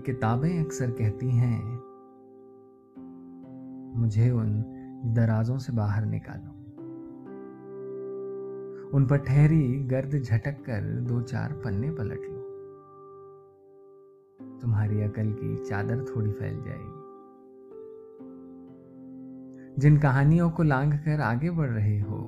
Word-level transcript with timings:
किताबें 0.00 0.64
अक्सर 0.64 0.90
कहती 0.90 1.30
हैं, 1.30 1.64
मुझे 3.96 4.30
उन 4.30 4.64
दराजों 5.14 5.58
से 5.58 5.72
बाहर 5.72 6.04
निकालो। 6.04 6.50
उन 8.96 9.06
पर 9.06 9.16
ठहरी 9.16 9.84
गर्द 9.84 10.22
झटक 10.22 10.60
कर 10.60 11.00
दो 11.00 11.20
चार 11.22 11.52
पन्ने 11.52 11.90
पलट 11.90 12.20
लो। 12.20 12.40
तुम्हारी 14.60 15.02
अकल 15.02 15.32
की 15.32 15.64
चादर 15.64 16.04
थोड़ी 16.04 16.30
फैल 16.30 16.62
जाएगी। 16.62 17.04
जिन 19.80 19.98
कहानियों 19.98 20.50
को 20.50 20.62
लांग 20.62 20.92
कर 20.92 21.20
आगे 21.20 21.50
बढ़ 21.50 21.70
रहे 21.70 22.00
हो, 22.00 22.18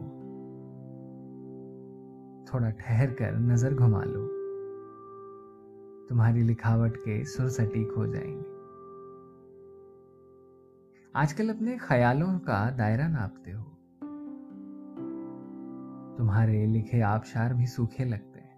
थोड़ा 2.55 2.71
ठहर 2.71 3.11
कर 3.11 3.39
नज़र 3.39 3.75
घुमा 3.75 4.03
लो। 4.05 4.36
तुम्हारी 6.09 6.43
लिखावट 6.43 6.97
के 6.97 7.25
सुर 7.25 7.49
सटीक 7.49 7.93
हो 7.97 8.07
जाएँगे। 8.07 8.57
आजकल 11.15 11.49
अपने 11.49 11.79
ख्यालों 11.79 12.39
का 12.39 12.71
दायरा 12.71 13.09
नापते 13.09 13.51
हो। 13.51 13.65
तुम्हारे 16.19 16.67
लिखे 16.67 17.01
आबशार 17.01 17.55
भी 17.55 17.67
सूखे 17.67 18.05
लगते 18.05 18.41
हैं। 18.41 18.57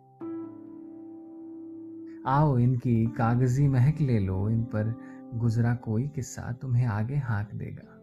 आओ, 2.26 2.58
इनकी 2.58 3.06
कागज़ी 3.06 3.68
महक 3.68 4.00
ले 4.00 4.18
लो, 4.18 4.48
इन 4.48 4.64
पर 4.64 4.94
गुजरा 5.34 5.74
कोई 5.74 6.08
किस्सा 6.08 6.52
तुम्हें 6.52 6.86
आगे 6.86 7.16
हाँक 7.16 7.54
देगा। 7.54 7.94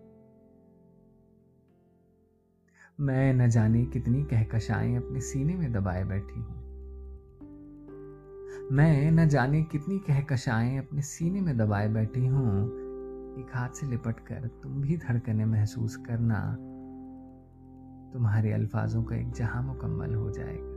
मैं 2.99 3.33
न 3.33 3.49
जाने 3.49 3.85
कितनी 3.85 4.23
कहकशाएँ 4.23 4.95
अपने 4.95 5.21
सीने 5.21 5.55
में 5.55 5.73
दबाए 5.73 6.03
बैठी 6.03 6.39
हूँ। 6.39 6.74
मैं 8.71 9.11
न 9.11 9.27
जाने 9.27 9.63
कितनी 9.63 9.99
कहकशाएँ 9.99 10.77
अपने 10.77 11.01
सीने 11.01 11.41
में 11.41 11.57
दबाए 11.57 11.87
बैठी 11.87 12.25
हूँ। 12.25 12.65
एक 13.39 13.45
हाथ 13.53 13.69
से 13.69 13.87
लिपट 13.87 14.19
कर 14.19 14.49
तुम 14.63 14.81
भी 14.81 14.97
धड़कने 14.97 15.45
महसूस 15.45 15.95
करना। 15.95 16.57
तुम्हारे 18.13 18.51
अल्फाजों 18.51 19.03
का 19.03 19.15
एक 19.15 19.31
जहाँ 19.31 19.63
मुकम्मल 19.63 20.15
हो 20.15 20.31
जाएगा। 20.31 20.75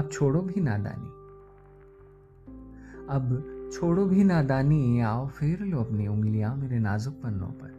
अब 0.00 0.08
छोड़ो 0.12 0.40
भी 0.40 0.60
नादानी। 0.60 1.06
अब 3.10 3.52
छोड़ो 3.72 4.06
भी 4.06 4.24
नादानी, 4.24 5.00
आओ 5.00 5.28
फेर 5.28 5.60
लो 5.60 5.80
अपनी 5.80 6.06
उंगलियाँ 6.06 6.56
मेरे 6.56 6.78
नाजुक 6.78 7.14
पन्नों 7.14 7.48
पर। 7.48 7.76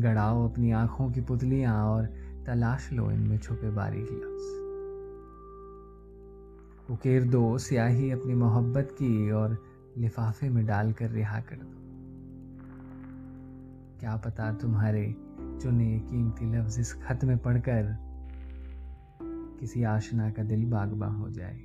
गड़ाओ 0.00 0.48
अपनी 0.48 0.70
आँखों 0.70 1.10
की 1.10 1.20
पुतलियाँ 1.20 1.84
और 1.84 2.06
तलाश 2.46 2.92
लो 2.92 3.10
इनमें 3.10 3.38
छुपे 3.38 3.70
बारीक 3.70 4.08
लफ्ज। 4.10 4.61
उकेर 6.90 7.24
दो, 7.24 7.58
स्याही 7.58 8.10
अपनी 8.10 8.34
मोहब्बत 8.34 8.88
की 8.92 9.30
और 9.30 9.64
लिफाफे 9.98 10.48
में 10.48 10.66
डालकर 10.66 11.10
रिहा 11.10 11.40
कर 11.40 11.56
दो। 11.56 11.82
क्या 14.00 14.16
पता 14.16 14.52
तुम्हारे 14.52 15.16
चुने 15.62 15.98
कीमती 15.98 16.44
लफ्ज 16.44 16.80
इस 16.80 16.92
खत 16.92 17.24
में 17.24 17.38
पढ़कर 17.38 17.96
किसी 19.60 19.82
आशना 19.82 20.30
का 20.30 20.42
दिल 20.42 20.70
बागबा 20.70 21.06
हो 21.06 21.30
जाए। 21.30 21.60